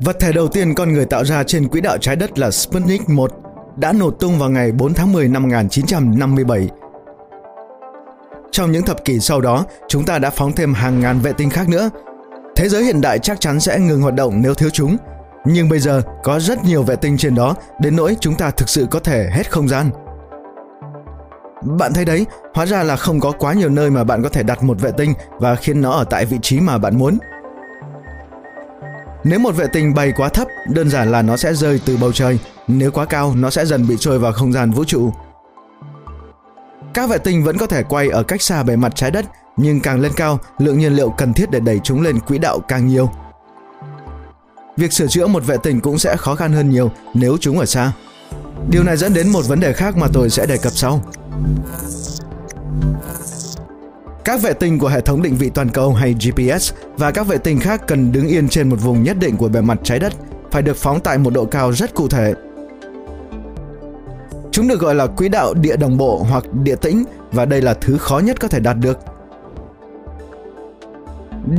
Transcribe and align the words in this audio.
Vật 0.00 0.16
thể 0.20 0.32
đầu 0.32 0.48
tiên 0.48 0.74
con 0.74 0.92
người 0.92 1.04
tạo 1.04 1.24
ra 1.24 1.42
trên 1.42 1.68
quỹ 1.68 1.80
đạo 1.80 1.98
trái 1.98 2.16
đất 2.16 2.38
là 2.38 2.50
Sputnik 2.50 3.08
1 3.08 3.32
đã 3.76 3.92
nổ 3.92 4.10
tung 4.10 4.38
vào 4.38 4.50
ngày 4.50 4.72
4 4.72 4.94
tháng 4.94 5.12
10 5.12 5.28
năm 5.28 5.42
1957. 5.42 6.68
Trong 8.50 8.72
những 8.72 8.84
thập 8.84 9.04
kỷ 9.04 9.20
sau 9.20 9.40
đó, 9.40 9.64
chúng 9.88 10.04
ta 10.04 10.18
đã 10.18 10.30
phóng 10.30 10.52
thêm 10.52 10.74
hàng 10.74 11.00
ngàn 11.00 11.20
vệ 11.20 11.32
tinh 11.32 11.50
khác 11.50 11.68
nữa. 11.68 11.90
Thế 12.56 12.68
giới 12.68 12.84
hiện 12.84 13.00
đại 13.00 13.18
chắc 13.18 13.40
chắn 13.40 13.60
sẽ 13.60 13.78
ngừng 13.78 14.02
hoạt 14.02 14.14
động 14.14 14.42
nếu 14.42 14.54
thiếu 14.54 14.70
chúng. 14.70 14.96
Nhưng 15.44 15.68
bây 15.68 15.78
giờ 15.78 16.02
có 16.22 16.40
rất 16.40 16.64
nhiều 16.64 16.82
vệ 16.82 16.96
tinh 16.96 17.16
trên 17.16 17.34
đó 17.34 17.56
đến 17.80 17.96
nỗi 17.96 18.16
chúng 18.20 18.34
ta 18.34 18.50
thực 18.50 18.68
sự 18.68 18.86
có 18.90 19.00
thể 19.00 19.30
hết 19.32 19.50
không 19.50 19.68
gian. 19.68 19.90
Bạn 21.78 21.92
thấy 21.94 22.04
đấy, 22.04 22.26
hóa 22.54 22.66
ra 22.66 22.82
là 22.82 22.96
không 22.96 23.20
có 23.20 23.32
quá 23.32 23.52
nhiều 23.52 23.68
nơi 23.68 23.90
mà 23.90 24.04
bạn 24.04 24.22
có 24.22 24.28
thể 24.28 24.42
đặt 24.42 24.62
một 24.62 24.80
vệ 24.80 24.90
tinh 24.92 25.14
và 25.38 25.54
khiến 25.54 25.80
nó 25.80 25.90
ở 25.90 26.04
tại 26.04 26.24
vị 26.24 26.38
trí 26.42 26.60
mà 26.60 26.78
bạn 26.78 26.98
muốn. 26.98 27.18
Nếu 29.24 29.38
một 29.38 29.52
vệ 29.52 29.66
tinh 29.72 29.94
bay 29.94 30.12
quá 30.12 30.28
thấp, 30.28 30.48
đơn 30.68 30.90
giản 30.90 31.10
là 31.10 31.22
nó 31.22 31.36
sẽ 31.36 31.54
rơi 31.54 31.80
từ 31.84 31.96
bầu 31.96 32.12
trời. 32.12 32.38
Nếu 32.68 32.90
quá 32.90 33.04
cao, 33.04 33.34
nó 33.36 33.50
sẽ 33.50 33.66
dần 33.66 33.88
bị 33.88 33.96
trôi 34.00 34.18
vào 34.18 34.32
không 34.32 34.52
gian 34.52 34.70
vũ 34.70 34.84
trụ. 34.84 35.10
Các 36.94 37.10
vệ 37.10 37.18
tinh 37.18 37.44
vẫn 37.44 37.58
có 37.58 37.66
thể 37.66 37.82
quay 37.82 38.08
ở 38.08 38.22
cách 38.22 38.42
xa 38.42 38.62
bề 38.62 38.76
mặt 38.76 38.92
trái 38.94 39.10
đất, 39.10 39.24
nhưng 39.56 39.80
càng 39.80 40.00
lên 40.00 40.12
cao, 40.16 40.38
lượng 40.58 40.78
nhiên 40.78 40.92
liệu 40.92 41.10
cần 41.10 41.32
thiết 41.32 41.50
để 41.50 41.60
đẩy 41.60 41.80
chúng 41.84 42.02
lên 42.02 42.20
quỹ 42.20 42.38
đạo 42.38 42.60
càng 42.68 42.86
nhiều. 42.86 43.10
Việc 44.76 44.92
sửa 44.92 45.06
chữa 45.06 45.26
một 45.26 45.46
vệ 45.46 45.56
tinh 45.62 45.80
cũng 45.80 45.98
sẽ 45.98 46.16
khó 46.16 46.34
khăn 46.34 46.52
hơn 46.52 46.70
nhiều 46.70 46.90
nếu 47.14 47.36
chúng 47.40 47.58
ở 47.58 47.66
xa. 47.66 47.92
Điều 48.70 48.82
này 48.82 48.96
dẫn 48.96 49.14
đến 49.14 49.28
một 49.28 49.48
vấn 49.48 49.60
đề 49.60 49.72
khác 49.72 49.96
mà 49.96 50.06
tôi 50.12 50.30
sẽ 50.30 50.46
đề 50.46 50.58
cập 50.58 50.72
sau. 50.72 51.02
Các 54.28 54.42
vệ 54.42 54.52
tinh 54.52 54.78
của 54.78 54.88
hệ 54.88 55.00
thống 55.00 55.22
định 55.22 55.36
vị 55.36 55.50
toàn 55.54 55.68
cầu 55.68 55.92
hay 55.92 56.14
GPS 56.14 56.72
và 56.96 57.10
các 57.10 57.26
vệ 57.26 57.38
tinh 57.38 57.60
khác 57.60 57.82
cần 57.86 58.12
đứng 58.12 58.28
yên 58.28 58.48
trên 58.48 58.68
một 58.68 58.76
vùng 58.80 59.02
nhất 59.02 59.16
định 59.20 59.36
của 59.36 59.48
bề 59.48 59.60
mặt 59.60 59.78
trái 59.82 59.98
đất, 59.98 60.12
phải 60.50 60.62
được 60.62 60.76
phóng 60.76 61.00
tại 61.00 61.18
một 61.18 61.32
độ 61.32 61.44
cao 61.44 61.72
rất 61.72 61.94
cụ 61.94 62.08
thể. 62.08 62.34
Chúng 64.50 64.68
được 64.68 64.80
gọi 64.80 64.94
là 64.94 65.06
quỹ 65.06 65.28
đạo 65.28 65.54
địa 65.54 65.76
đồng 65.76 65.96
bộ 65.96 66.26
hoặc 66.30 66.44
địa 66.52 66.76
tĩnh 66.76 67.04
và 67.32 67.44
đây 67.44 67.62
là 67.62 67.74
thứ 67.74 67.98
khó 67.98 68.18
nhất 68.18 68.40
có 68.40 68.48
thể 68.48 68.60
đạt 68.60 68.76
được. 68.78 68.98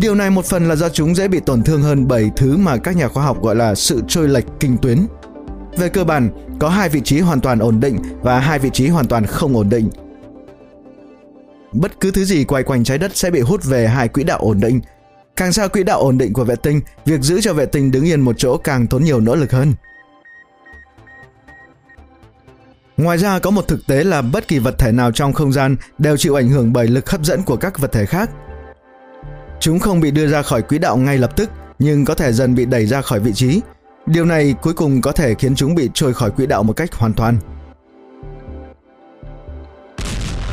Điều 0.01 0.16
này 0.16 0.29
một 0.29 0.45
phần 0.45 0.67
là 0.67 0.75
do 0.75 0.89
chúng 0.89 1.16
dễ 1.16 1.27
bị 1.27 1.39
tổn 1.39 1.63
thương 1.63 1.81
hơn 1.81 2.07
bởi 2.07 2.31
thứ 2.35 2.57
mà 2.57 2.77
các 2.77 2.95
nhà 2.95 3.07
khoa 3.07 3.23
học 3.23 3.41
gọi 3.41 3.55
là 3.55 3.75
sự 3.75 4.01
trôi 4.07 4.27
lệch 4.27 4.45
kinh 4.59 4.77
tuyến. 4.77 4.97
Về 5.77 5.89
cơ 5.89 6.03
bản, 6.03 6.29
có 6.59 6.69
hai 6.69 6.89
vị 6.89 7.01
trí 7.03 7.19
hoàn 7.19 7.41
toàn 7.41 7.59
ổn 7.59 7.79
định 7.79 7.97
và 8.22 8.39
hai 8.39 8.59
vị 8.59 8.69
trí 8.73 8.88
hoàn 8.88 9.05
toàn 9.07 9.25
không 9.25 9.55
ổn 9.55 9.69
định 9.69 9.89
bất 11.73 12.00
cứ 12.00 12.12
thứ 12.12 12.25
gì 12.25 12.44
quay 12.44 12.64
quanh 12.64 12.84
trái 12.84 12.98
đất 12.98 13.17
sẽ 13.17 13.31
bị 13.31 13.39
hút 13.39 13.64
về 13.64 13.88
hai 13.88 14.08
quỹ 14.08 14.23
đạo 14.23 14.39
ổn 14.39 14.59
định. 14.59 14.81
Càng 15.36 15.53
xa 15.53 15.67
quỹ 15.67 15.84
đạo 15.84 16.00
ổn 16.00 16.17
định 16.17 16.34
của 16.34 16.44
vệ 16.44 16.56
tinh, 16.56 16.81
việc 17.06 17.22
giữ 17.22 17.42
cho 17.42 17.53
vệ 17.53 17.66
tinh 17.66 17.92
đứng 17.92 18.06
yên 18.06 18.22
một 18.22 18.36
chỗ 18.38 18.58
càng 18.58 18.88
tốn 18.88 19.03
nhiều 19.03 19.20
nỗ 19.20 19.36
lực 19.36 19.52
hơn. 19.52 19.73
Ngoài 22.97 23.17
ra 23.17 23.40
có 23.40 23.52
một 23.52 23.67
thực 23.67 23.88
tế 23.88 24.03
là 24.03 24.22
bất 24.22 24.47
kỳ 24.47 24.59
vật 24.59 24.75
thể 24.78 24.92
nào 24.92 25.12
trong 25.12 25.34
không 25.34 25.52
gian 25.52 25.75
đều 25.97 26.17
chịu 26.17 26.36
ảnh 26.36 26.50
hưởng 26.50 26.73
bởi 26.73 26.88
lực 26.88 27.09
hấp 27.09 27.25
dẫn 27.25 27.44
của 27.44 27.56
các 27.56 27.80
vật 27.80 27.92
thể 27.92 28.06
khác. 28.06 28.30
Chúng 29.59 29.80
không 29.80 30.00
bị 30.00 30.12
đưa 30.12 30.28
ra 30.28 30.42
khỏi 30.42 30.62
quỹ 30.62 30.78
đạo 30.78 30.97
ngay 30.97 31.17
lập 31.17 31.36
tức, 31.36 31.50
nhưng 31.80 32.06
có 32.06 32.16
thể 32.16 32.34
dần 32.34 32.56
bị 32.56 32.66
đẩy 32.66 32.86
ra 32.86 33.02
khỏi 33.02 33.20
vị 33.20 33.31
trí. 33.34 33.62
Điều 34.06 34.25
này 34.25 34.56
cuối 34.62 34.73
cùng 34.73 35.02
có 35.02 35.12
thể 35.12 35.36
khiến 35.36 35.56
chúng 35.56 35.75
bị 35.75 35.90
trôi 35.94 36.14
khỏi 36.14 36.31
quỹ 36.31 36.45
đạo 36.45 36.64
một 36.64 36.73
cách 36.73 36.94
hoàn 36.94 37.14
toàn. 37.14 37.38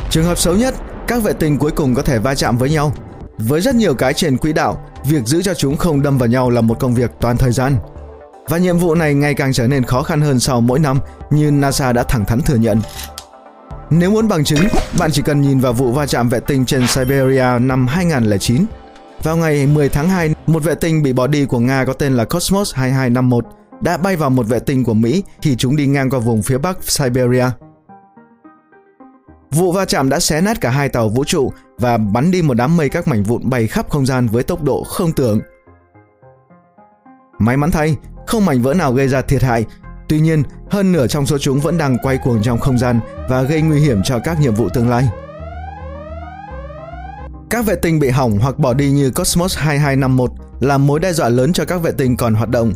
Trường 0.09 0.25
hợp 0.25 0.37
xấu 0.37 0.55
nhất 0.55 0.75
các 1.07 1.23
vệ 1.23 1.33
tinh 1.33 1.57
cuối 1.57 1.71
cùng 1.71 1.95
có 1.95 2.01
thể 2.01 2.19
va 2.19 2.35
chạm 2.35 2.57
với 2.57 2.69
nhau. 2.69 2.93
Với 3.37 3.61
rất 3.61 3.75
nhiều 3.75 3.95
cái 3.95 4.13
trên 4.13 4.37
quỹ 4.37 4.53
đạo, 4.53 4.85
việc 5.05 5.25
giữ 5.25 5.41
cho 5.41 5.53
chúng 5.53 5.77
không 5.77 6.01
đâm 6.01 6.17
vào 6.17 6.29
nhau 6.29 6.49
là 6.49 6.61
một 6.61 6.79
công 6.79 6.95
việc 6.95 7.11
toàn 7.19 7.37
thời 7.37 7.51
gian. 7.51 7.75
Và 8.49 8.57
nhiệm 8.57 8.77
vụ 8.77 8.95
này 8.95 9.13
ngày 9.13 9.33
càng 9.33 9.53
trở 9.53 9.67
nên 9.67 9.83
khó 9.83 10.03
khăn 10.03 10.21
hơn 10.21 10.39
sau 10.39 10.61
mỗi 10.61 10.79
năm 10.79 10.99
như 11.29 11.51
NASA 11.51 11.93
đã 11.93 12.03
thẳng 12.03 12.25
thắn 12.25 12.41
thừa 12.41 12.55
nhận. 12.55 12.81
Nếu 13.89 14.11
muốn 14.11 14.27
bằng 14.27 14.43
chứng, 14.43 14.67
bạn 14.99 15.11
chỉ 15.11 15.21
cần 15.21 15.41
nhìn 15.41 15.59
vào 15.59 15.73
vụ 15.73 15.91
va 15.91 16.05
chạm 16.05 16.29
vệ 16.29 16.39
tinh 16.39 16.65
trên 16.65 16.87
Siberia 16.87 17.59
năm 17.61 17.87
2009. 17.87 18.65
Vào 19.23 19.37
ngày 19.37 19.67
10 19.67 19.89
tháng 19.89 20.09
2, 20.09 20.35
một 20.47 20.63
vệ 20.63 20.75
tinh 20.75 21.03
bị 21.03 21.13
bỏ 21.13 21.27
đi 21.27 21.45
của 21.45 21.59
Nga 21.59 21.85
có 21.85 21.93
tên 21.93 22.13
là 22.13 22.25
Cosmos 22.25 22.75
2251 22.75 23.45
đã 23.81 23.97
bay 23.97 24.15
vào 24.15 24.29
một 24.29 24.47
vệ 24.47 24.59
tinh 24.59 24.83
của 24.83 24.93
Mỹ 24.93 25.23
khi 25.41 25.55
chúng 25.55 25.75
đi 25.75 25.87
ngang 25.87 26.09
qua 26.09 26.19
vùng 26.19 26.41
phía 26.41 26.57
bắc 26.57 26.77
Siberia. 26.83 27.45
Vụ 29.51 29.71
va 29.71 29.85
chạm 29.85 30.09
đã 30.09 30.19
xé 30.19 30.41
nát 30.41 30.61
cả 30.61 30.69
hai 30.69 30.89
tàu 30.89 31.09
vũ 31.09 31.23
trụ 31.23 31.51
và 31.77 31.97
bắn 31.97 32.31
đi 32.31 32.41
một 32.41 32.53
đám 32.53 32.77
mây 32.77 32.89
các 32.89 33.07
mảnh 33.07 33.23
vụn 33.23 33.49
bay 33.49 33.67
khắp 33.67 33.89
không 33.89 34.05
gian 34.05 34.27
với 34.27 34.43
tốc 34.43 34.63
độ 34.63 34.83
không 34.83 35.11
tưởng. 35.11 35.39
May 37.39 37.57
mắn 37.57 37.71
thay, 37.71 37.97
không 38.27 38.45
mảnh 38.45 38.61
vỡ 38.61 38.73
nào 38.73 38.93
gây 38.93 39.07
ra 39.07 39.21
thiệt 39.21 39.43
hại. 39.43 39.65
Tuy 40.09 40.19
nhiên, 40.19 40.43
hơn 40.69 40.91
nửa 40.91 41.07
trong 41.07 41.25
số 41.25 41.37
chúng 41.37 41.59
vẫn 41.59 41.77
đang 41.77 41.97
quay 42.03 42.17
cuồng 42.17 42.41
trong 42.43 42.59
không 42.59 42.77
gian 42.77 42.99
và 43.29 43.41
gây 43.41 43.61
nguy 43.61 43.79
hiểm 43.79 44.03
cho 44.03 44.19
các 44.19 44.39
nhiệm 44.39 44.55
vụ 44.55 44.69
tương 44.69 44.89
lai. 44.89 45.09
Các 47.49 47.65
vệ 47.65 47.75
tinh 47.75 47.99
bị 47.99 48.09
hỏng 48.09 48.39
hoặc 48.39 48.59
bỏ 48.59 48.73
đi 48.73 48.91
như 48.91 49.11
Cosmos 49.11 49.57
2251 49.57 50.31
là 50.59 50.77
mối 50.77 50.99
đe 50.99 51.13
dọa 51.13 51.29
lớn 51.29 51.53
cho 51.53 51.65
các 51.65 51.77
vệ 51.77 51.91
tinh 51.91 52.17
còn 52.17 52.33
hoạt 52.33 52.49
động 52.49 52.73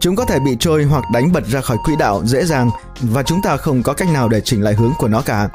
Chúng 0.00 0.16
có 0.16 0.24
thể 0.24 0.38
bị 0.38 0.56
trôi 0.60 0.84
hoặc 0.84 1.04
đánh 1.12 1.32
bật 1.32 1.46
ra 1.46 1.60
khỏi 1.60 1.76
quỹ 1.84 1.96
đạo 1.96 2.22
dễ 2.24 2.44
dàng 2.44 2.70
và 3.00 3.22
chúng 3.22 3.42
ta 3.42 3.56
không 3.56 3.82
có 3.82 3.92
cách 3.92 4.08
nào 4.12 4.28
để 4.28 4.40
chỉnh 4.40 4.62
lại 4.62 4.74
hướng 4.74 4.92
của 4.98 5.08
nó 5.08 5.20
cả. 5.20 5.48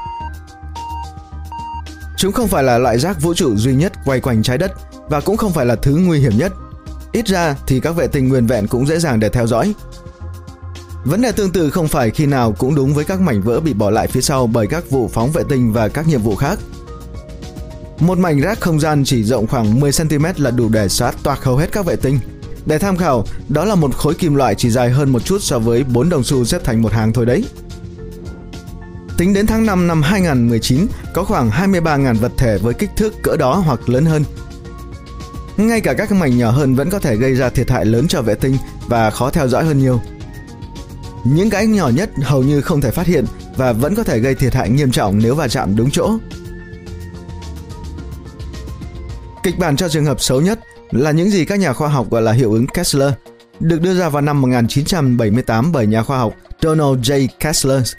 Chúng 2.16 2.32
không 2.32 2.48
phải 2.48 2.62
là 2.62 2.78
loại 2.78 2.98
rác 2.98 3.22
vũ 3.22 3.34
trụ 3.34 3.56
duy 3.56 3.74
nhất 3.74 3.92
quay 4.04 4.20
quanh 4.20 4.42
trái 4.42 4.58
đất 4.58 4.72
và 5.08 5.20
cũng 5.20 5.36
không 5.36 5.52
phải 5.52 5.66
là 5.66 5.76
thứ 5.76 5.96
nguy 5.96 6.20
hiểm 6.20 6.32
nhất. 6.38 6.52
Ít 7.12 7.26
ra 7.26 7.56
thì 7.66 7.80
các 7.80 7.92
vệ 7.92 8.06
tinh 8.06 8.28
nguyên 8.28 8.46
vẹn 8.46 8.66
cũng 8.66 8.86
dễ 8.86 8.98
dàng 8.98 9.20
để 9.20 9.28
theo 9.28 9.46
dõi. 9.46 9.74
Vấn 11.04 11.22
đề 11.22 11.32
tương 11.32 11.52
tự 11.52 11.70
không 11.70 11.88
phải 11.88 12.10
khi 12.10 12.26
nào 12.26 12.52
cũng 12.52 12.74
đúng 12.74 12.94
với 12.94 13.04
các 13.04 13.20
mảnh 13.20 13.42
vỡ 13.42 13.60
bị 13.60 13.74
bỏ 13.74 13.90
lại 13.90 14.06
phía 14.06 14.20
sau 14.20 14.46
bởi 14.46 14.66
các 14.66 14.90
vụ 14.90 15.08
phóng 15.08 15.32
vệ 15.32 15.42
tinh 15.48 15.72
và 15.72 15.88
các 15.88 16.08
nhiệm 16.08 16.22
vụ 16.22 16.36
khác. 16.36 16.58
Một 17.98 18.18
mảnh 18.18 18.40
rác 18.40 18.60
không 18.60 18.80
gian 18.80 19.04
chỉ 19.04 19.24
rộng 19.24 19.46
khoảng 19.46 19.80
10 19.80 19.90
cm 19.92 20.24
là 20.36 20.50
đủ 20.50 20.68
để 20.68 20.88
xóa 20.88 21.12
toạc 21.22 21.44
hầu 21.44 21.56
hết 21.56 21.72
các 21.72 21.86
vệ 21.86 21.96
tinh– 21.96 22.18
để 22.66 22.78
tham 22.78 22.96
khảo, 22.96 23.24
đó 23.48 23.64
là 23.64 23.74
một 23.74 23.96
khối 23.96 24.14
kim 24.14 24.34
loại 24.34 24.54
chỉ 24.54 24.70
dài 24.70 24.90
hơn 24.90 25.10
một 25.10 25.24
chút 25.24 25.38
so 25.42 25.58
với 25.58 25.84
4 25.84 26.08
đồng 26.08 26.24
xu 26.24 26.44
xếp 26.44 26.64
thành 26.64 26.82
một 26.82 26.92
hàng 26.92 27.12
thôi 27.12 27.26
đấy. 27.26 27.44
Tính 29.18 29.34
đến 29.34 29.46
tháng 29.46 29.66
5 29.66 29.86
năm 29.86 30.02
2019, 30.02 30.86
có 31.12 31.24
khoảng 31.24 31.50
23.000 31.50 32.18
vật 32.18 32.32
thể 32.36 32.58
với 32.58 32.74
kích 32.74 32.90
thước 32.96 33.22
cỡ 33.22 33.36
đó 33.36 33.54
hoặc 33.54 33.88
lớn 33.88 34.06
hơn. 34.06 34.24
Ngay 35.56 35.80
cả 35.80 35.94
các 35.94 36.12
mảnh 36.12 36.38
nhỏ 36.38 36.50
hơn 36.50 36.74
vẫn 36.74 36.90
có 36.90 36.98
thể 36.98 37.16
gây 37.16 37.34
ra 37.34 37.48
thiệt 37.48 37.70
hại 37.70 37.84
lớn 37.84 38.08
cho 38.08 38.22
vệ 38.22 38.34
tinh 38.34 38.56
và 38.88 39.10
khó 39.10 39.30
theo 39.30 39.48
dõi 39.48 39.64
hơn 39.64 39.78
nhiều. 39.78 40.00
Những 41.24 41.50
cái 41.50 41.66
nhỏ 41.66 41.88
nhất 41.88 42.10
hầu 42.22 42.42
như 42.42 42.60
không 42.60 42.80
thể 42.80 42.90
phát 42.90 43.06
hiện 43.06 43.24
và 43.56 43.72
vẫn 43.72 43.94
có 43.94 44.02
thể 44.04 44.18
gây 44.18 44.34
thiệt 44.34 44.54
hại 44.54 44.70
nghiêm 44.70 44.90
trọng 44.90 45.18
nếu 45.18 45.34
va 45.34 45.48
chạm 45.48 45.76
đúng 45.76 45.90
chỗ. 45.90 46.18
Kịch 49.42 49.58
bản 49.58 49.76
cho 49.76 49.88
trường 49.88 50.04
hợp 50.04 50.20
xấu 50.20 50.40
nhất 50.40 50.60
là 50.94 51.10
những 51.10 51.30
gì 51.30 51.44
các 51.44 51.60
nhà 51.60 51.72
khoa 51.72 51.88
học 51.88 52.10
gọi 52.10 52.22
là 52.22 52.32
hiệu 52.32 52.52
ứng 52.52 52.66
Kessler, 52.66 53.12
được 53.60 53.80
đưa 53.80 53.94
ra 53.94 54.08
vào 54.08 54.22
năm 54.22 54.40
1978 54.40 55.72
bởi 55.72 55.86
nhà 55.86 56.02
khoa 56.02 56.18
học 56.18 56.34
Donald 56.62 57.10
J. 57.10 57.28
Kessler. 57.40 57.94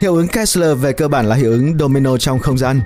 Hiệu 0.00 0.14
ứng 0.14 0.28
Kessler 0.28 0.78
về 0.78 0.92
cơ 0.92 1.08
bản 1.08 1.26
là 1.26 1.36
hiệu 1.36 1.50
ứng 1.50 1.78
domino 1.78 2.16
trong 2.16 2.38
không 2.38 2.58
gian. 2.58 2.80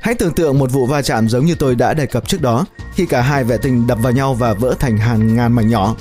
Hãy 0.00 0.14
tưởng 0.14 0.34
tượng 0.34 0.58
một 0.58 0.72
vụ 0.72 0.86
va 0.86 1.02
chạm 1.02 1.28
giống 1.28 1.46
như 1.46 1.54
tôi 1.54 1.74
đã 1.74 1.94
đề 1.94 2.06
cập 2.06 2.28
trước 2.28 2.42
đó, 2.42 2.64
khi 2.94 3.06
cả 3.06 3.20
hai 3.20 3.44
vệ 3.44 3.58
tinh 3.58 3.86
đập 3.86 3.98
vào 4.02 4.12
nhau 4.12 4.34
và 4.34 4.54
vỡ 4.54 4.74
thành 4.78 4.98
hàng 4.98 5.34
ngàn 5.36 5.52
mảnh 5.52 5.68
nhỏ. 5.68 5.96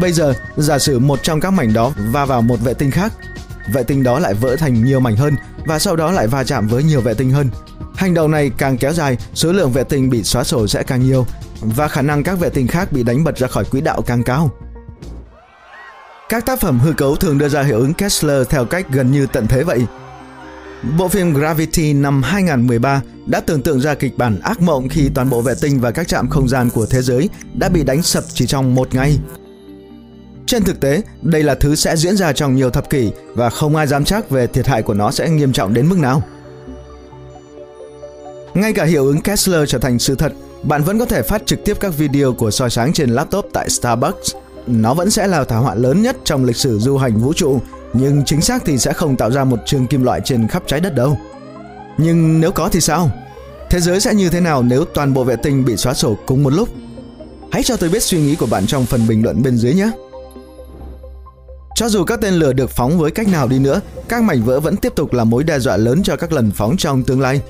Bây 0.00 0.12
giờ, 0.12 0.34
giả 0.56 0.78
sử 0.78 0.98
một 0.98 1.22
trong 1.22 1.40
các 1.40 1.50
mảnh 1.50 1.72
đó 1.72 1.92
va 2.12 2.24
vào 2.24 2.42
một 2.42 2.60
vệ 2.60 2.74
tinh 2.74 2.90
khác, 2.90 3.12
vệ 3.72 3.82
tinh 3.82 4.02
đó 4.02 4.18
lại 4.18 4.34
vỡ 4.34 4.56
thành 4.56 4.84
nhiều 4.84 5.00
mảnh 5.00 5.16
hơn 5.16 5.34
và 5.66 5.78
sau 5.78 5.96
đó 5.96 6.10
lại 6.10 6.26
va 6.26 6.44
chạm 6.44 6.68
với 6.68 6.82
nhiều 6.82 7.00
vệ 7.00 7.14
tinh 7.14 7.30
hơn, 7.30 7.48
Hành 8.00 8.14
động 8.14 8.30
này 8.30 8.50
càng 8.58 8.76
kéo 8.76 8.92
dài, 8.92 9.16
số 9.34 9.52
lượng 9.52 9.72
vệ 9.72 9.84
tinh 9.84 10.10
bị 10.10 10.22
xóa 10.22 10.44
sổ 10.44 10.66
sẽ 10.66 10.82
càng 10.82 11.02
nhiều 11.02 11.26
và 11.60 11.88
khả 11.88 12.02
năng 12.02 12.22
các 12.22 12.38
vệ 12.38 12.48
tinh 12.48 12.66
khác 12.66 12.92
bị 12.92 13.02
đánh 13.02 13.24
bật 13.24 13.38
ra 13.38 13.46
khỏi 13.48 13.64
quỹ 13.64 13.80
đạo 13.80 14.02
càng 14.02 14.22
cao. 14.22 14.50
Các 16.28 16.46
tác 16.46 16.60
phẩm 16.60 16.78
hư 16.78 16.92
cấu 16.92 17.16
thường 17.16 17.38
đưa 17.38 17.48
ra 17.48 17.62
hiệu 17.62 17.78
ứng 17.78 17.94
Kessler 17.94 18.48
theo 18.48 18.64
cách 18.64 18.86
gần 18.90 19.10
như 19.10 19.26
tận 19.26 19.46
thế 19.46 19.62
vậy. 19.62 19.86
Bộ 20.98 21.08
phim 21.08 21.34
Gravity 21.34 21.92
năm 21.92 22.22
2013 22.22 23.02
đã 23.26 23.40
tưởng 23.40 23.62
tượng 23.62 23.80
ra 23.80 23.94
kịch 23.94 24.18
bản 24.18 24.40
ác 24.40 24.60
mộng 24.60 24.88
khi 24.88 25.10
toàn 25.14 25.30
bộ 25.30 25.40
vệ 25.40 25.54
tinh 25.60 25.80
và 25.80 25.90
các 25.90 26.08
trạm 26.08 26.28
không 26.28 26.48
gian 26.48 26.70
của 26.70 26.86
thế 26.86 27.02
giới 27.02 27.28
đã 27.54 27.68
bị 27.68 27.84
đánh 27.84 28.02
sập 28.02 28.24
chỉ 28.28 28.46
trong 28.46 28.74
một 28.74 28.94
ngày. 28.94 29.18
Trên 30.46 30.62
thực 30.62 30.80
tế, 30.80 31.02
đây 31.22 31.42
là 31.42 31.54
thứ 31.54 31.74
sẽ 31.74 31.96
diễn 31.96 32.16
ra 32.16 32.32
trong 32.32 32.56
nhiều 32.56 32.70
thập 32.70 32.90
kỷ 32.90 33.10
và 33.34 33.50
không 33.50 33.76
ai 33.76 33.86
dám 33.86 34.04
chắc 34.04 34.30
về 34.30 34.46
thiệt 34.46 34.66
hại 34.66 34.82
của 34.82 34.94
nó 34.94 35.10
sẽ 35.10 35.30
nghiêm 35.30 35.52
trọng 35.52 35.74
đến 35.74 35.88
mức 35.88 35.98
nào. 35.98 36.22
Ngay 38.54 38.72
cả 38.72 38.84
hiệu 38.84 39.06
ứng 39.06 39.20
Kessler 39.20 39.68
trở 39.68 39.78
thành 39.78 39.98
sự 39.98 40.14
thật, 40.14 40.32
bạn 40.62 40.82
vẫn 40.82 40.98
có 40.98 41.04
thể 41.04 41.22
phát 41.22 41.42
trực 41.46 41.64
tiếp 41.64 41.76
các 41.80 41.98
video 41.98 42.32
của 42.32 42.50
soi 42.50 42.70
sáng 42.70 42.92
trên 42.92 43.10
laptop 43.10 43.46
tại 43.52 43.70
Starbucks. 43.70 44.34
Nó 44.66 44.94
vẫn 44.94 45.10
sẽ 45.10 45.26
là 45.26 45.44
thảm 45.44 45.62
họa 45.62 45.74
lớn 45.74 46.02
nhất 46.02 46.16
trong 46.24 46.44
lịch 46.44 46.56
sử 46.56 46.78
du 46.78 46.96
hành 46.96 47.18
vũ 47.18 47.32
trụ, 47.32 47.60
nhưng 47.92 48.24
chính 48.24 48.40
xác 48.40 48.62
thì 48.66 48.78
sẽ 48.78 48.92
không 48.92 49.16
tạo 49.16 49.30
ra 49.30 49.44
một 49.44 49.58
trường 49.66 49.86
kim 49.86 50.02
loại 50.02 50.20
trên 50.24 50.48
khắp 50.48 50.62
trái 50.66 50.80
đất 50.80 50.94
đâu. 50.94 51.18
Nhưng 51.98 52.40
nếu 52.40 52.52
có 52.52 52.68
thì 52.68 52.80
sao? 52.80 53.10
Thế 53.70 53.80
giới 53.80 54.00
sẽ 54.00 54.14
như 54.14 54.28
thế 54.30 54.40
nào 54.40 54.62
nếu 54.62 54.84
toàn 54.84 55.14
bộ 55.14 55.24
vệ 55.24 55.36
tinh 55.36 55.64
bị 55.64 55.76
xóa 55.76 55.94
sổ 55.94 56.16
cùng 56.26 56.42
một 56.42 56.52
lúc? 56.52 56.68
Hãy 57.52 57.62
cho 57.62 57.76
tôi 57.76 57.90
biết 57.90 58.02
suy 58.02 58.20
nghĩ 58.20 58.34
của 58.34 58.46
bạn 58.46 58.66
trong 58.66 58.86
phần 58.86 59.08
bình 59.08 59.22
luận 59.22 59.42
bên 59.42 59.56
dưới 59.56 59.74
nhé. 59.74 59.90
Cho 61.74 61.88
dù 61.88 62.04
các 62.04 62.20
tên 62.20 62.34
lửa 62.34 62.52
được 62.52 62.70
phóng 62.70 62.98
với 62.98 63.10
cách 63.10 63.28
nào 63.28 63.48
đi 63.48 63.58
nữa, 63.58 63.80
các 64.08 64.22
mảnh 64.22 64.42
vỡ 64.42 64.60
vẫn 64.60 64.76
tiếp 64.76 64.92
tục 64.96 65.12
là 65.12 65.24
mối 65.24 65.44
đe 65.44 65.58
dọa 65.58 65.76
lớn 65.76 66.02
cho 66.02 66.16
các 66.16 66.32
lần 66.32 66.50
phóng 66.50 66.76
trong 66.76 67.02
tương 67.02 67.20
lai. 67.20 67.40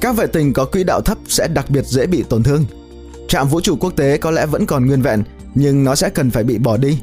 Các 0.00 0.16
vệ 0.16 0.26
tinh 0.26 0.52
có 0.52 0.64
quỹ 0.64 0.84
đạo 0.84 1.00
thấp 1.00 1.18
sẽ 1.28 1.48
đặc 1.48 1.70
biệt 1.70 1.86
dễ 1.86 2.06
bị 2.06 2.22
tổn 2.22 2.42
thương. 2.42 2.64
Trạm 3.28 3.48
vũ 3.48 3.60
trụ 3.60 3.76
quốc 3.80 3.92
tế 3.96 4.18
có 4.18 4.30
lẽ 4.30 4.46
vẫn 4.46 4.66
còn 4.66 4.86
nguyên 4.86 5.02
vẹn, 5.02 5.22
nhưng 5.54 5.84
nó 5.84 5.94
sẽ 5.94 6.08
cần 6.08 6.30
phải 6.30 6.44
bị 6.44 6.58
bỏ 6.58 6.76
đi. 6.76 6.98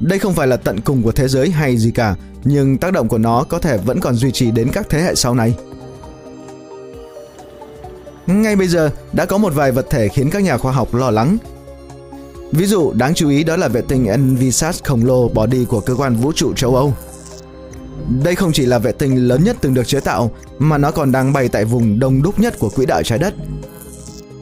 Đây 0.00 0.18
không 0.18 0.34
phải 0.34 0.46
là 0.46 0.56
tận 0.56 0.80
cùng 0.80 1.02
của 1.02 1.12
thế 1.12 1.28
giới 1.28 1.50
hay 1.50 1.76
gì 1.76 1.90
cả, 1.90 2.16
nhưng 2.44 2.78
tác 2.78 2.92
động 2.92 3.08
của 3.08 3.18
nó 3.18 3.44
có 3.44 3.58
thể 3.58 3.78
vẫn 3.78 4.00
còn 4.00 4.14
duy 4.14 4.30
trì 4.32 4.50
đến 4.50 4.68
các 4.72 4.86
thế 4.90 5.02
hệ 5.02 5.14
sau 5.14 5.34
này. 5.34 5.54
Ngay 8.26 8.56
bây 8.56 8.68
giờ, 8.68 8.90
đã 9.12 9.24
có 9.24 9.38
một 9.38 9.54
vài 9.54 9.72
vật 9.72 9.86
thể 9.90 10.08
khiến 10.08 10.30
các 10.30 10.42
nhà 10.42 10.58
khoa 10.58 10.72
học 10.72 10.94
lo 10.94 11.10
lắng. 11.10 11.38
Ví 12.52 12.66
dụ, 12.66 12.92
đáng 12.92 13.14
chú 13.14 13.28
ý 13.28 13.44
đó 13.44 13.56
là 13.56 13.68
vệ 13.68 13.80
tinh 13.88 14.06
Envisat 14.06 14.84
khổng 14.84 15.04
lồ 15.04 15.28
bỏ 15.28 15.46
đi 15.46 15.64
của 15.64 15.80
cơ 15.80 15.94
quan 15.94 16.16
vũ 16.16 16.32
trụ 16.32 16.52
châu 16.54 16.76
Âu. 16.76 16.94
Đây 18.24 18.34
không 18.34 18.52
chỉ 18.52 18.66
là 18.66 18.78
vệ 18.78 18.92
tinh 18.92 19.28
lớn 19.28 19.44
nhất 19.44 19.56
từng 19.60 19.74
được 19.74 19.86
chế 19.86 20.00
tạo, 20.00 20.30
mà 20.58 20.78
nó 20.78 20.90
còn 20.90 21.12
đang 21.12 21.32
bay 21.32 21.48
tại 21.48 21.64
vùng 21.64 21.98
đông 21.98 22.22
đúc 22.22 22.38
nhất 22.38 22.58
của 22.58 22.68
quỹ 22.68 22.86
đạo 22.86 23.02
trái 23.02 23.18
đất. 23.18 23.34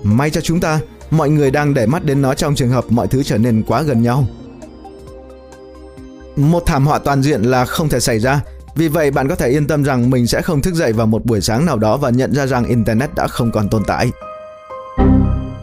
May 0.03 0.31
cho 0.31 0.41
chúng 0.41 0.61
ta, 0.61 0.81
mọi 1.11 1.31
người 1.31 1.51
đang 1.51 1.75
để 1.75 1.87
mắt 1.87 2.05
đến 2.05 2.23
nó 2.23 2.35
trong 2.35 2.55
trường 2.55 2.71
hợp 2.71 2.85
mọi 2.89 3.09
thứ 3.09 3.23
trở 3.23 3.39
nên 3.39 3.63
quá 3.63 3.83
gần 3.83 4.03
nhau. 4.03 4.27
Một 6.37 6.63
thảm 6.67 6.87
họa 6.87 6.99
toàn 6.99 7.23
diện 7.23 7.43
là 7.43 7.65
không 7.65 7.89
thể 7.89 8.01
xảy 8.01 8.19
ra, 8.19 8.41
vì 8.75 8.89
vậy 8.89 9.11
bạn 9.11 9.29
có 9.29 9.35
thể 9.35 9.49
yên 9.49 9.67
tâm 9.67 9.83
rằng 9.83 10.11
mình 10.11 10.27
sẽ 10.27 10.43
không 10.43 10.63
thức 10.63 10.75
dậy 10.75 10.93
vào 10.93 11.07
một 11.07 11.25
buổi 11.25 11.41
sáng 11.41 11.67
nào 11.67 11.79
đó 11.79 11.97
và 11.97 12.11
nhận 12.11 12.35
ra 12.35 12.47
rằng 12.47 12.65
Internet 12.65 13.15
đã 13.15 13.27
không 13.27 13.53
còn 13.53 13.69
tồn 13.69 13.83
tại. 13.87 14.11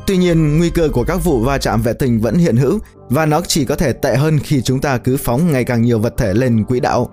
Tuy 0.08 0.18
nhiên, 0.18 0.58
nguy 0.58 0.70
cơ 0.70 0.90
của 0.94 1.04
các 1.04 1.18
vụ 1.24 1.40
va 1.40 1.58
chạm 1.58 1.82
vệ 1.82 1.94
tinh 1.94 2.20
vẫn 2.20 2.36
hiện 2.36 2.58
hữu 2.58 2.80
và 3.10 3.26
nó 3.26 3.42
chỉ 3.48 3.66
có 3.66 3.76
thể 3.76 3.94
tệ 3.94 4.16
hơn 4.16 4.40
khi 4.40 4.62
chúng 4.62 4.80
ta 4.80 4.98
cứ 4.98 5.18
phóng 5.18 5.52
ngày 5.52 5.64
càng 5.64 5.82
nhiều 5.82 6.00
vật 6.00 6.14
thể 6.18 6.34
lên 6.34 6.64
quỹ 6.64 6.80
đạo. 6.80 7.10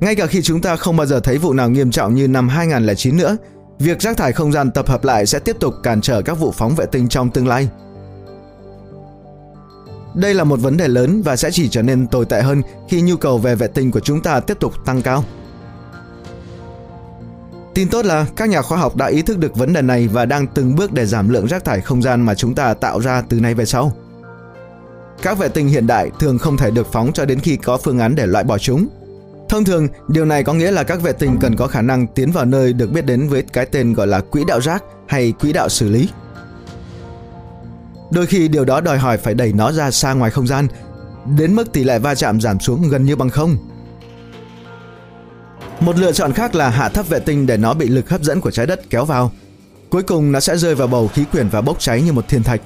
Ngay 0.00 0.14
cả 0.14 0.26
khi 0.26 0.42
chúng 0.42 0.60
ta 0.60 0.76
không 0.76 0.96
bao 0.96 1.06
giờ 1.06 1.20
thấy 1.20 1.38
vụ 1.38 1.52
nào 1.52 1.70
nghiêm 1.70 1.90
trọng 1.90 2.14
như 2.14 2.28
năm 2.28 2.48
2009 2.48 3.16
nữa, 3.16 3.36
việc 3.78 4.00
rác 4.00 4.16
thải 4.16 4.32
không 4.32 4.52
gian 4.52 4.70
tập 4.70 4.88
hợp 4.88 5.04
lại 5.04 5.26
sẽ 5.26 5.38
tiếp 5.38 5.56
tục 5.60 5.74
cản 5.82 6.00
trở 6.00 6.22
các 6.22 6.34
vụ 6.34 6.52
phóng 6.52 6.74
vệ 6.74 6.86
tinh 6.86 7.08
trong 7.08 7.30
tương 7.30 7.48
lai. 7.48 7.68
Đây 10.14 10.34
là 10.34 10.44
một 10.44 10.60
vấn 10.60 10.76
đề 10.76 10.88
lớn 10.88 11.22
và 11.22 11.36
sẽ 11.36 11.50
chỉ 11.50 11.68
trở 11.68 11.82
nên 11.82 12.06
tồi 12.06 12.24
tệ 12.24 12.42
hơn 12.42 12.62
khi 12.88 13.02
nhu 13.02 13.16
cầu 13.16 13.38
về 13.38 13.54
vệ 13.54 13.66
tinh 13.66 13.90
của 13.90 14.00
chúng 14.00 14.20
ta 14.20 14.40
tiếp 14.40 14.56
tục 14.60 14.72
tăng 14.84 15.02
cao. 15.02 15.24
Tin 17.74 17.88
tốt 17.88 18.04
là 18.06 18.26
các 18.36 18.48
nhà 18.48 18.62
khoa 18.62 18.78
học 18.78 18.96
đã 18.96 19.06
ý 19.06 19.22
thức 19.22 19.38
được 19.38 19.56
vấn 19.56 19.72
đề 19.72 19.82
này 19.82 20.08
và 20.08 20.26
đang 20.26 20.46
từng 20.46 20.76
bước 20.76 20.92
để 20.92 21.06
giảm 21.06 21.28
lượng 21.28 21.46
rác 21.46 21.64
thải 21.64 21.80
không 21.80 22.02
gian 22.02 22.22
mà 22.22 22.34
chúng 22.34 22.54
ta 22.54 22.74
tạo 22.74 22.98
ra 23.00 23.22
từ 23.28 23.40
nay 23.40 23.54
về 23.54 23.64
sau. 23.64 23.92
Các 25.22 25.38
vệ 25.38 25.48
tinh 25.48 25.68
hiện 25.68 25.86
đại 25.86 26.10
thường 26.20 26.38
không 26.38 26.56
thể 26.56 26.70
được 26.70 26.92
phóng 26.92 27.12
cho 27.12 27.24
đến 27.24 27.40
khi 27.40 27.56
có 27.56 27.76
phương 27.76 27.98
án 27.98 28.14
để 28.14 28.26
loại 28.26 28.44
bỏ 28.44 28.58
chúng. 28.58 28.88
Thông 29.50 29.64
thường, 29.64 29.88
điều 30.08 30.24
này 30.24 30.44
có 30.44 30.54
nghĩa 30.54 30.70
là 30.70 30.82
các 30.82 31.02
vệ 31.02 31.12
tinh 31.12 31.36
cần 31.40 31.56
có 31.56 31.66
khả 31.66 31.82
năng 31.82 32.06
tiến 32.06 32.32
vào 32.32 32.44
nơi 32.44 32.72
được 32.72 32.90
biết 32.90 33.06
đến 33.06 33.28
với 33.28 33.42
cái 33.42 33.66
tên 33.66 33.92
gọi 33.92 34.06
là 34.06 34.20
quỹ 34.20 34.44
đạo 34.44 34.60
rác 34.60 34.84
hay 35.08 35.32
quỹ 35.32 35.52
đạo 35.52 35.68
xử 35.68 35.88
lý. 35.88 36.08
Đôi 38.10 38.26
khi 38.26 38.48
điều 38.48 38.64
đó 38.64 38.80
đòi 38.80 38.98
hỏi 38.98 39.16
phải 39.16 39.34
đẩy 39.34 39.52
nó 39.52 39.72
ra 39.72 39.90
xa 39.90 40.12
ngoài 40.12 40.30
không 40.30 40.46
gian, 40.46 40.66
đến 41.38 41.54
mức 41.54 41.72
tỷ 41.72 41.84
lệ 41.84 41.98
va 41.98 42.14
chạm 42.14 42.40
giảm 42.40 42.60
xuống 42.60 42.88
gần 42.88 43.04
như 43.04 43.16
bằng 43.16 43.30
không. 43.30 43.56
Một 45.80 45.96
lựa 45.96 46.12
chọn 46.12 46.32
khác 46.32 46.54
là 46.54 46.68
hạ 46.68 46.88
thấp 46.88 47.08
vệ 47.08 47.20
tinh 47.20 47.46
để 47.46 47.56
nó 47.56 47.74
bị 47.74 47.88
lực 47.88 48.10
hấp 48.10 48.22
dẫn 48.22 48.40
của 48.40 48.50
trái 48.50 48.66
đất 48.66 48.90
kéo 48.90 49.04
vào. 49.04 49.32
Cuối 49.90 50.02
cùng 50.02 50.32
nó 50.32 50.40
sẽ 50.40 50.56
rơi 50.56 50.74
vào 50.74 50.88
bầu 50.88 51.08
khí 51.08 51.24
quyển 51.32 51.48
và 51.48 51.60
bốc 51.60 51.80
cháy 51.80 52.02
như 52.02 52.12
một 52.12 52.28
thiên 52.28 52.42
thạch. 52.42 52.60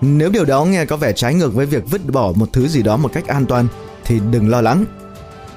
Nếu 0.00 0.30
điều 0.30 0.44
đó 0.44 0.64
nghe 0.64 0.84
có 0.84 0.96
vẻ 0.96 1.12
trái 1.12 1.34
ngược 1.34 1.54
với 1.54 1.66
việc 1.66 1.90
vứt 1.90 2.12
bỏ 2.12 2.32
một 2.36 2.48
thứ 2.52 2.68
gì 2.68 2.82
đó 2.82 2.96
một 2.96 3.10
cách 3.12 3.26
an 3.26 3.46
toàn 3.46 3.66
thì 4.04 4.20
đừng 4.30 4.48
lo 4.48 4.60
lắng. 4.60 4.84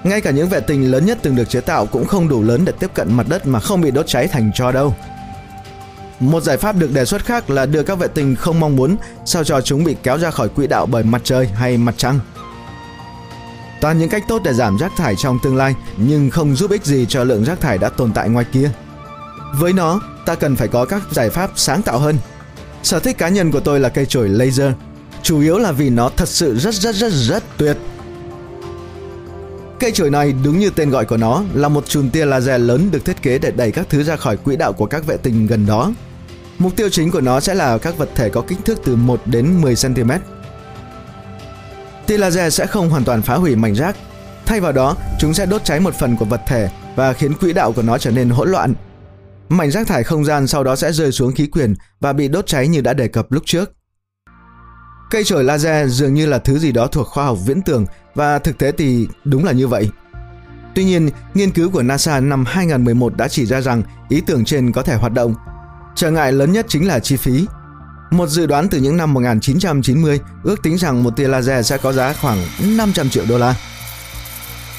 Ngay 0.04 0.22
cả 0.22 0.32
những 0.32 0.50
vệ 0.50 0.60
tinh 0.60 0.92
lớn 0.92 1.06
nhất 1.06 1.18
từng 1.22 1.36
được 1.36 1.50
chế 1.50 1.62
tạo 1.62 1.86
cũng 1.86 2.06
không 2.06 2.30
đủ 2.30 2.44
lớn 2.44 2.66
để 2.66 2.74
tiếp 2.80 2.94
cận 2.94 3.14
mặt 3.14 3.26
đất 3.30 3.48
mà 3.48 3.60
không 3.60 3.82
bị 3.82 3.92
đốt 3.92 4.08
cháy 4.08 4.28
thành 4.28 4.52
tro 4.54 4.72
đâu. 4.72 4.96
Một 6.20 6.44
giải 6.44 6.58
pháp 6.58 6.76
được 6.76 6.94
đề 6.94 7.06
xuất 7.06 7.26
khác 7.26 7.50
là 7.50 7.66
đưa 7.66 7.84
các 7.84 7.96
vệ 7.96 8.08
tinh 8.08 8.36
không 8.36 8.60
mong 8.60 8.76
muốn 8.76 8.96
sao 9.26 9.44
cho 9.44 9.62
chúng 9.62 9.84
bị 9.84 9.96
kéo 10.04 10.18
ra 10.18 10.32
khỏi 10.32 10.50
quỹ 10.50 10.68
đạo 10.68 10.86
bởi 10.86 11.04
mặt 11.04 11.22
trời 11.24 11.48
hay 11.48 11.78
mặt 11.78 11.96
trăng. 11.98 12.20
Toàn 13.82 14.00
những 14.00 14.10
cách 14.10 14.24
tốt 14.28 14.42
để 14.44 14.54
giảm 14.54 14.78
rác 14.78 14.92
thải 14.98 15.16
trong 15.16 15.40
tương 15.44 15.58
lai 15.58 15.76
nhưng 15.98 16.30
không 16.30 16.56
giúp 16.56 16.72
ích 16.72 16.86
gì 16.86 17.06
cho 17.10 17.24
lượng 17.24 17.46
rác 17.46 17.62
thải 17.62 17.78
đã 17.78 17.90
tồn 17.90 18.14
tại 18.14 18.30
ngoài 18.30 18.46
kia. 18.54 18.72
Với 19.60 19.74
nó, 19.74 20.02
ta 20.26 20.36
cần 20.36 20.56
phải 20.56 20.68
có 20.68 20.86
các 20.86 21.02
giải 21.12 21.30
pháp 21.30 21.52
sáng 21.56 21.82
tạo 21.82 22.00
hơn. 22.00 22.18
Sở 22.84 23.00
thích 23.00 23.18
cá 23.18 23.30
nhân 23.30 23.52
của 23.52 23.60
tôi 23.60 23.80
là 23.80 23.90
cây 23.90 24.06
chổi 24.06 24.30
laser, 24.30 24.72
chủ 25.24 25.40
yếu 25.40 25.58
là 25.58 25.72
vì 25.72 25.90
nó 25.90 26.10
thật 26.10 26.30
sự 26.30 26.58
rất 26.58 26.76
rất 26.76 26.96
rất 26.96 27.12
rất 27.12 27.44
tuyệt. 27.58 27.78
Cây 29.82 29.92
chổi 29.92 30.10
này 30.10 30.34
đúng 30.44 30.60
như 30.60 30.70
tên 30.70 30.90
gọi 30.90 31.06
của 31.06 31.18
nó 31.18 31.44
là 31.54 31.70
một 31.70 31.86
chùm 31.88 32.10
tia 32.10 32.26
laser 32.26 32.62
lớn 32.62 32.90
được 32.92 33.06
thiết 33.06 33.22
kế 33.22 33.40
để 33.40 33.52
đẩy 33.52 33.72
các 33.72 33.90
thứ 33.90 34.04
ra 34.04 34.16
khỏi 34.16 34.38
quỹ 34.38 34.56
đạo 34.56 34.74
của 34.74 34.86
các 34.86 35.06
vệ 35.06 35.18
tinh 35.18 35.48
gần 35.48 35.66
đó. 35.66 35.94
Mục 36.58 36.76
tiêu 36.76 36.90
chính 36.90 37.12
của 37.12 37.22
nó 37.22 37.40
sẽ 37.40 37.54
là 37.54 37.78
các 37.78 37.98
vật 37.98 38.10
thể 38.16 38.30
có 38.30 38.42
kích 38.42 38.58
thước 38.66 38.80
từ 38.84 38.96
1 38.96 39.22
đến 39.26 39.62
10 39.62 39.76
cm. 39.84 40.12
Tia 42.08 42.18
laser 42.18 42.54
sẽ 42.54 42.66
không 42.66 42.90
hoàn 42.90 43.04
toàn 43.04 43.22
phá 43.22 43.36
hủy 43.36 43.56
mảnh 43.56 43.76
rác. 43.76 43.96
Thay 44.46 44.60
vào 44.60 44.72
đó, 44.72 44.96
chúng 45.20 45.34
sẽ 45.34 45.46
đốt 45.46 45.64
cháy 45.64 45.80
một 45.80 45.94
phần 46.00 46.18
của 46.18 46.26
vật 46.26 46.42
thể 46.48 46.70
và 46.96 47.14
khiến 47.14 47.34
quỹ 47.34 47.54
đạo 47.54 47.72
của 47.72 47.82
nó 47.82 47.98
trở 47.98 48.12
nên 48.12 48.30
hỗn 48.30 48.52
loạn. 48.52 48.74
Mảnh 49.50 49.72
rác 49.72 49.88
thải 49.88 50.04
không 50.04 50.26
gian 50.26 50.48
sau 50.48 50.64
đó 50.64 50.76
sẽ 50.76 50.92
rơi 50.92 51.12
xuống 51.12 51.32
khí 51.32 51.48
quyển 51.48 51.74
và 52.00 52.14
bị 52.14 52.28
đốt 52.28 52.48
cháy 52.48 52.68
như 52.68 52.82
đã 52.82 52.94
đề 52.94 53.08
cập 53.08 53.32
lúc 53.32 53.44
trước. 53.46 53.72
Cây 55.12 55.24
chổi 55.24 55.44
laser 55.44 55.92
dường 55.92 56.14
như 56.14 56.26
là 56.26 56.40
thứ 56.40 56.60
gì 56.60 56.72
đó 56.72 56.88
thuộc 56.88 57.08
khoa 57.08 57.26
học 57.26 57.38
viễn 57.46 57.62
tưởng 57.62 57.86
và 58.16 58.40
thực 58.40 58.58
tế 58.58 58.72
thì 58.72 59.08
đúng 59.24 59.46
là 59.46 59.52
như 59.52 59.68
vậy. 59.68 59.90
Tuy 60.76 60.84
nhiên, 60.84 61.10
nghiên 61.34 61.52
cứu 61.52 61.70
của 61.70 61.84
NASA 61.84 62.20
năm 62.20 62.46
2011 62.48 63.18
đã 63.18 63.28
chỉ 63.28 63.46
ra 63.46 63.62
rằng 63.62 63.84
ý 64.10 64.22
tưởng 64.22 64.46
trên 64.46 64.72
có 64.72 64.82
thể 64.82 64.96
hoạt 64.96 65.14
động 65.14 65.36
Trở 65.96 66.12
ngại 66.12 66.32
lớn 66.32 66.52
nhất 66.52 66.66
chính 66.70 66.88
là 66.88 67.00
chi 67.00 67.18
phí. 67.18 67.46
Một 68.12 68.28
dự 68.28 68.46
đoán 68.46 68.70
từ 68.70 68.78
những 68.78 68.98
năm 68.98 69.14
1990 69.14 70.20
ước 70.44 70.64
tính 70.64 70.78
rằng 70.78 71.04
một 71.04 71.16
tia 71.16 71.28
laser 71.28 71.68
sẽ 71.68 71.78
có 71.78 71.94
giá 71.94 72.14
khoảng 72.14 72.38
500 72.78 73.10
triệu 73.10 73.26
đô 73.30 73.38
la. 73.38 73.56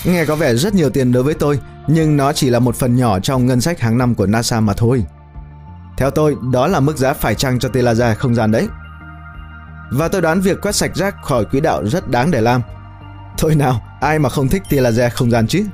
Nghe 0.04 0.24
có 0.24 0.36
vẻ 0.36 0.54
rất 0.54 0.74
nhiều 0.74 0.90
tiền 0.90 1.12
đối 1.12 1.22
với 1.22 1.34
tôi, 1.34 1.58
nhưng 1.86 2.16
nó 2.16 2.32
chỉ 2.32 2.50
là 2.50 2.58
một 2.58 2.76
phần 2.76 2.96
nhỏ 2.96 3.20
trong 3.20 3.46
ngân 3.46 3.60
sách 3.60 3.80
hàng 3.80 3.98
năm 3.98 4.14
của 4.14 4.26
NASA 4.26 4.60
mà 4.60 4.72
thôi. 4.72 5.04
Theo 5.96 6.10
tôi, 6.10 6.36
đó 6.52 6.66
là 6.66 6.80
mức 6.80 6.96
giá 6.96 7.12
phải 7.12 7.34
chăng 7.34 7.58
cho 7.58 7.68
tia 7.68 7.82
laser 7.82 8.18
không 8.18 8.34
gian 8.34 8.50
đấy. 8.50 8.68
Và 9.94 10.08
tôi 10.08 10.22
đoán 10.22 10.40
việc 10.40 10.60
quét 10.60 10.74
sạch 10.74 10.90
rác 10.94 11.22
khỏi 11.22 11.44
quỹ 11.44 11.60
đạo 11.60 11.86
rất 11.86 12.10
đáng 12.10 12.30
để 12.30 12.40
làm. 12.40 12.62
Thôi 13.38 13.54
nào, 13.54 13.98
ai 14.00 14.18
mà 14.18 14.28
không 14.28 14.48
thích 14.48 14.62
tia 14.68 14.80
laser 14.80 15.12
không 15.12 15.30
gian 15.30 15.46
chứ? 15.46 15.64